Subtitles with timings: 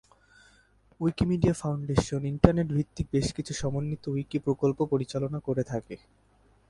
[1.01, 5.95] Wikimedia foundation internet ভিত্তিক বেশকিছু সমন্বিত উইকি প্রকল্প পরিচালনা করে থাকে।